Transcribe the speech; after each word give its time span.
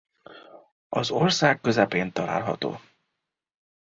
Az 0.89 1.09
ország 1.11 1.61
közepén 1.61 2.11
található. 2.11 2.79